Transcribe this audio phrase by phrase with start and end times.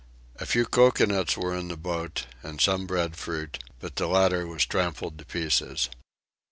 [0.37, 5.19] A few coconuts were in the boat and some breadfruit, but the latter was trampled
[5.19, 5.89] to pieces.